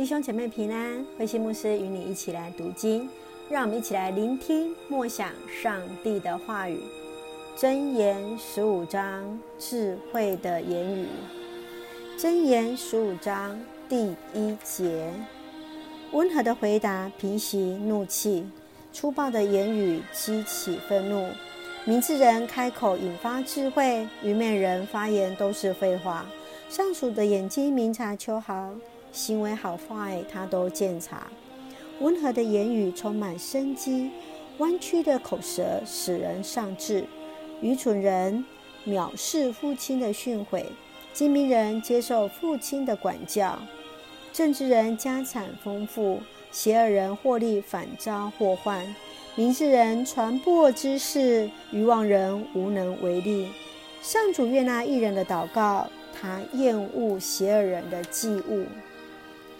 [0.00, 3.06] 弟兄姐妹平安，慧馨牧师与你一起来读经，
[3.50, 5.30] 让我们一起来聆听默想
[5.62, 6.80] 上帝的话语。
[7.54, 11.06] 箴言十五章，智慧的言语。
[12.18, 13.60] 箴言十五章
[13.90, 15.12] 第一节：
[16.12, 18.48] 温和的回答平息怒气，
[18.94, 21.28] 粗暴的言语激起愤怒。
[21.84, 26.24] 明智人开口引发智慧，愚昧人发言都是废话。
[26.70, 28.70] 上主的眼睛明察秋毫。
[29.12, 31.26] 行为好坏，他都鉴察。
[32.00, 34.10] 温和的言语充满生机，
[34.58, 37.04] 弯曲的口舌使人丧志。
[37.60, 38.44] 愚蠢人
[38.86, 40.64] 藐视父亲的训诲，
[41.12, 43.58] 精明人接受父亲的管教。
[44.32, 46.20] 正直人家产丰富，
[46.50, 48.94] 邪恶人获利反遭祸患。
[49.34, 53.48] 明智人传播知识，愚妄人无能为力。
[54.00, 55.86] 上主悦纳义人的祷告，
[56.18, 58.64] 他厌恶邪恶人的祭物。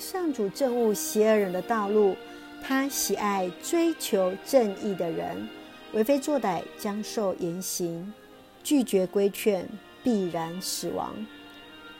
[0.00, 2.16] 上主憎恶邪恶人的道路，
[2.62, 5.46] 他喜爱追求正义的人。
[5.92, 8.14] 为非作歹将受严刑，
[8.62, 9.68] 拒绝规劝
[10.02, 11.14] 必然死亡。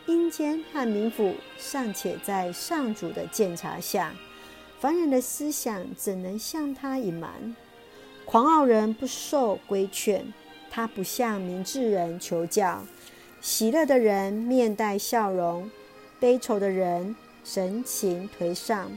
[0.06, 4.14] 阴间和冥府尚且在上主的监察下，
[4.78, 7.54] 凡人的思想怎能向他隐瞒？
[8.24, 10.32] 狂傲人不受规劝，
[10.70, 12.82] 他不向明智人求教。
[13.40, 15.70] 喜乐的人面带笑容，
[16.18, 17.14] 悲愁的人。
[17.44, 18.90] 神情颓丧，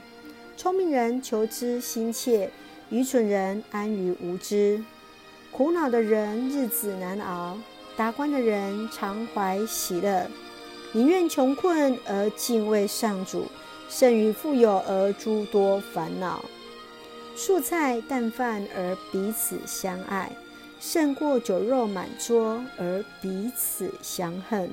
[0.55, 2.51] 聪明人求知心切，
[2.89, 4.83] 愚蠢人安于无知。
[5.51, 7.57] 苦恼的人日子难熬，
[7.95, 10.27] 达观的人常怀喜乐。
[10.91, 13.47] 宁愿穷困而敬畏上主，
[13.89, 16.43] 胜于富有而诸多烦恼。
[17.35, 20.31] 素菜淡饭而彼此相爱，
[20.79, 24.69] 胜过酒肉满桌而彼此相恨。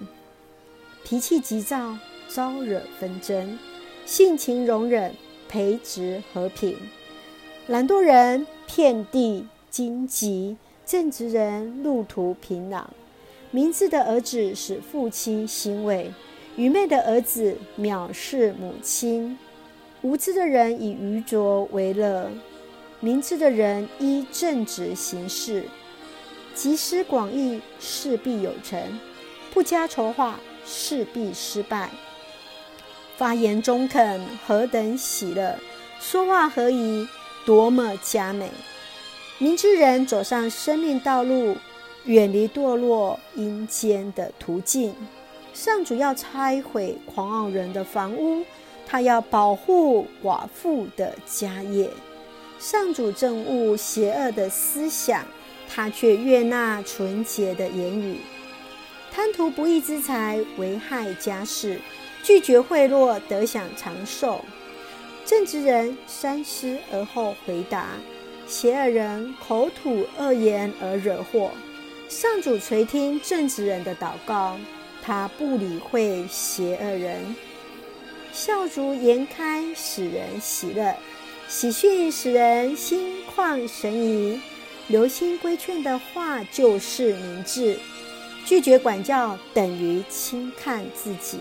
[1.02, 1.96] 脾气急躁，
[2.32, 3.58] 招惹纷争，
[4.06, 5.14] 性情容忍，
[5.48, 6.76] 培植和平。
[7.66, 12.88] 懒惰人遍地荆棘，正直人路途平朗。
[13.50, 16.12] 明智的儿子使父亲欣慰，
[16.56, 19.36] 愚昧的儿子藐视母亲。
[20.02, 22.30] 无知的人以愚拙为乐，
[23.00, 25.64] 明智的人依正直行事。
[26.54, 28.80] 集思广益，事必有成；
[29.52, 31.90] 不加筹划，事必失败。
[33.20, 35.54] 发言中肯，何等喜乐；
[36.00, 37.06] 说话何宜，
[37.44, 38.50] 多么佳美。
[39.36, 41.54] 明智人走上生命道路，
[42.06, 44.94] 远离堕落阴间的途径。
[45.53, 48.42] 上主要拆毁狂傲人的房屋，
[48.86, 51.91] 他要保护寡妇的家业。
[52.58, 55.26] 上主憎恶邪恶的思想，
[55.69, 58.22] 他却悦纳纯洁的言语。
[59.12, 61.78] 贪图不义之财，危害家室。
[62.22, 64.44] 拒绝贿赂，得享长寿。
[65.25, 67.88] 正直人三思而后回答，
[68.47, 71.50] 邪恶人口吐恶言而惹祸。
[72.08, 74.58] 上主垂听正直人的祷告，
[75.03, 77.36] 他不理会邪恶人。
[78.32, 80.94] 笑逐颜开，使人喜乐；
[81.48, 84.41] 喜讯使人心旷神怡。
[84.88, 87.76] 留心规劝的话，就是明智；
[88.44, 91.38] 拒绝管教，等于轻看自己。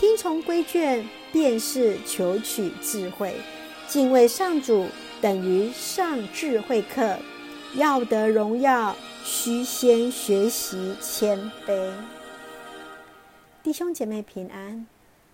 [0.00, 3.32] 听从规劝，便是求取智慧；
[3.86, 4.86] 敬畏上主，
[5.20, 7.14] 等于上智慧课。
[7.76, 11.92] 要得荣耀，须先学习谦卑。
[13.62, 14.86] 弟兄姐妹平安。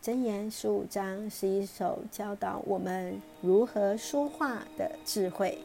[0.03, 5.57] 箴言十五章是一首教导我们如何说话的智慧。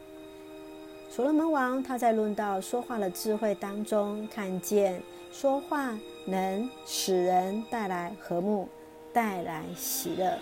[1.10, 5.02] 所罗门王他在论到说话的智慧当中，看见
[5.32, 8.68] 说话能使人带来和睦。
[9.12, 10.38] 带来喜乐，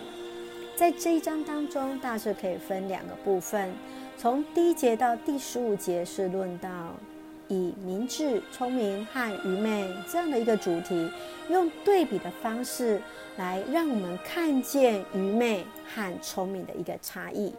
[0.75, 3.69] 在这一章当中，大致可以分两个部分。
[4.17, 6.69] 从第一节到第十五节是论到
[7.47, 11.11] 以明智、聪明和愚昧这样的一个主题，
[11.49, 13.01] 用对比的方式
[13.35, 17.53] 来让我们看见愚昧和聪明的一个差异。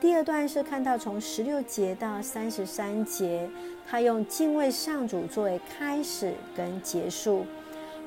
[0.00, 3.48] 第二段是看到从十六节到三十三节，
[3.88, 7.46] 他用敬畏上主作为开始跟结束。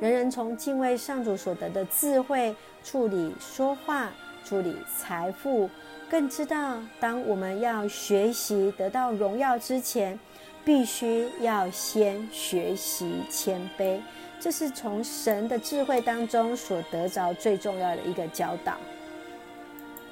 [0.01, 2.53] 人人从敬畏上主所得的智慧
[2.83, 4.12] 处理说话、
[4.44, 5.69] 处理财富，
[6.09, 10.19] 更知道当我们要学习得到荣耀之前，
[10.65, 14.00] 必须要先学习谦卑。
[14.38, 18.74] 这是从神的智慧当中所得着最重要的一个教导。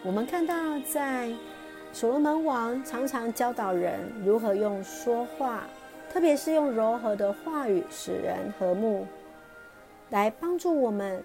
[0.01, 0.56] 我们看到，
[0.89, 1.30] 在
[1.91, 5.65] 所罗门王常常教导人如何用说话，
[6.09, 9.06] 特别是用柔和的话语使人和睦。
[10.09, 11.23] 来帮助我们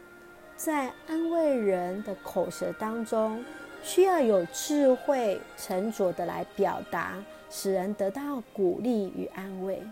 [0.56, 3.44] 在安慰人的口舌当中，
[3.82, 7.14] 需要有智慧、沉着的来表达，
[7.50, 9.82] 使人得到鼓励与安慰。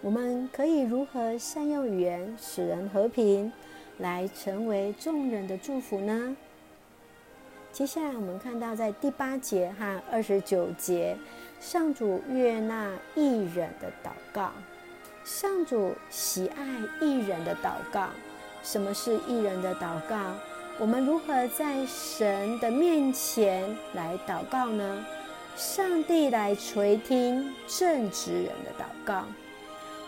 [0.00, 3.52] 我们可以如何善用语言，使人和平，
[3.98, 6.36] 来成为众人的祝福呢？
[7.72, 11.16] 接下来我们看到，在第八节和二十九节，
[11.58, 14.52] 上主悦纳义人的祷告。
[15.24, 16.64] 上主喜爱
[17.00, 18.08] 义人的祷告。
[18.62, 20.16] 什么是义人的祷告？
[20.78, 25.04] 我们如何在神的面前来祷告呢？
[25.56, 29.24] 上帝来垂听正直人的祷告。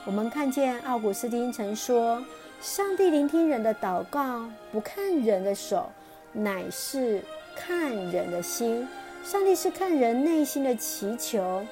[0.04, 2.22] 我们看见奥古斯丁曾说
[2.60, 5.90] ：“上帝聆听人的祷告，不看人的手，
[6.32, 7.22] 乃是。”
[7.58, 8.86] 看人的心，
[9.24, 11.64] 上帝是看人内心的祈求。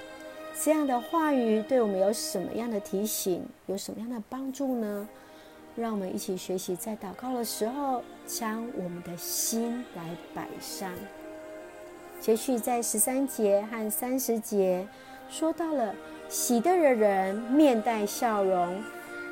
[0.63, 3.45] 这样的话语对我们有什么样的提醒？
[3.67, 5.09] 有什么样的帮助呢？
[5.77, 10.03] 让我们一起学习，在祷告的时候，将我们的心来
[10.33, 10.91] 摆上。
[12.21, 14.87] 接续在十三节和三十节
[15.29, 15.95] 说到了
[16.29, 18.83] 喜乐的人面带笑容，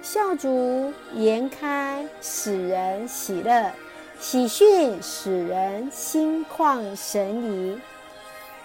[0.02, 3.70] 笑逐颜开，使人喜乐。
[4.18, 7.78] 喜讯使人心旷神怡。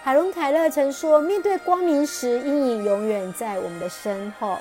[0.08, 4.58] 海伦·凯勒曾说：“面对光明时，阴影永远在我们的身后。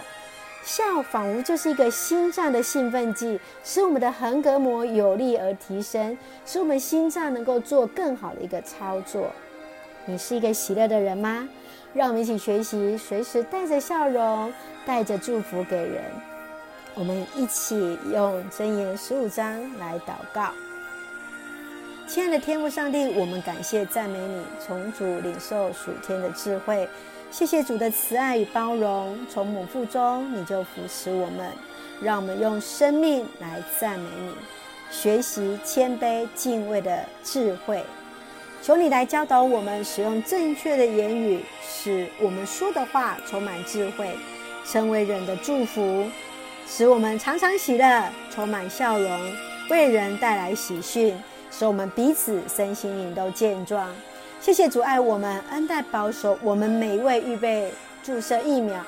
[0.65, 9.31] 笑仿佛就是一个心脏的兴奋剂，使我们的横膈膜有力而提升，使我们心脏能够做更好的一个操作。
[10.05, 11.49] 你是一个喜乐的人吗？
[11.95, 14.53] 让我们一起学习，随时带着笑容，
[14.85, 16.03] 带着祝福给人。
[16.97, 19.47] 我们一起用箴言十五章
[19.79, 20.51] 来祷告。”
[22.07, 26.89] 亲爱的天父上帝，我们感谢赞美你，从主领受属天的智慧。
[27.33, 31.51] 谢谢主的慈爱与包容，从母腹中你就扶持我们，
[32.01, 34.31] 让我们用生命来赞美你，
[34.89, 37.83] 学习谦卑敬畏的智慧。
[38.63, 44.17] 求你来教导我们使用正确的言语，使我们说的话充满智慧，
[44.65, 46.09] 成为人的祝福，
[46.69, 49.33] 使我们常常喜乐，充满笑容，
[49.71, 51.19] 为人带来喜讯。
[51.51, 53.95] 使我们彼此身心灵都健壮。
[54.41, 57.73] 谢谢主爱我们，恩待保守我们每一位预备
[58.03, 58.85] 注射疫苗，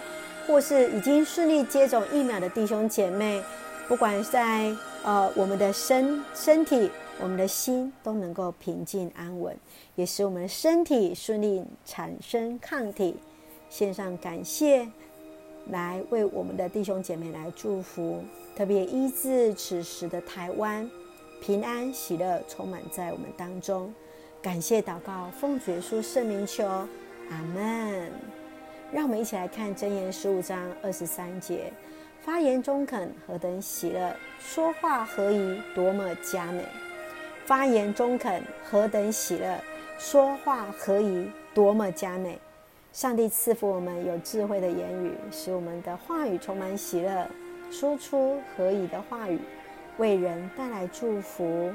[0.46, 3.42] 或是已经顺利接种疫苗的弟兄姐妹。
[3.88, 4.70] 不管在
[5.02, 9.56] 呃我们的身身体，我们的心都能够平静安稳，
[9.94, 13.16] 也使我们身体顺利产生抗体。
[13.70, 14.86] 献上感谢，
[15.70, 18.22] 来为我们的弟兄姐妹来祝福，
[18.54, 20.88] 特别医治此时的台湾。
[21.40, 23.94] 平安喜乐充满在我们当中，
[24.42, 28.10] 感谢祷告，奉主耶稣圣名求，阿门。
[28.92, 31.72] 让我们一起来看箴言十五章二十三节：
[32.20, 36.64] 发言中肯，何等喜乐；说话何宜，多么佳美。
[37.46, 39.58] 发言中肯，何等喜乐；
[39.98, 42.38] 说话何宜，多么佳美。
[42.92, 47.26] 上帝赐福我们有智慧的言语，使我们的话语充满喜乐，
[47.70, 49.38] 说出合宜的话语。
[49.98, 51.72] 为人带来祝福，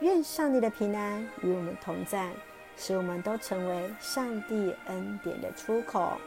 [0.00, 2.30] 愿上帝的平安与我们同在，
[2.76, 6.18] 使我们都成为上帝恩典的出口。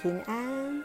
[0.00, 0.84] 平安。